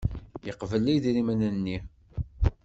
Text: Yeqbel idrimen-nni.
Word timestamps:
Yeqbel 0.47 0.85
idrimen-nni. 0.95 1.77